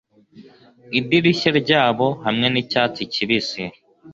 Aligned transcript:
Idirishya 0.99 1.49
ryabo 1.61 2.07
hamwe 2.25 2.47
nicyatsi 2.49 3.01
kibisi 3.13 3.63